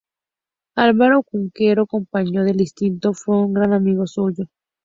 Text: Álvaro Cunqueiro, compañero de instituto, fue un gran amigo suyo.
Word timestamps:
Álvaro 0.85 1.17
Cunqueiro, 1.21 1.85
compañero 1.95 2.43
de 2.43 2.53
instituto, 2.57 3.13
fue 3.13 3.37
un 3.37 3.53
gran 3.53 3.71
amigo 3.71 4.07
suyo. 4.07 4.45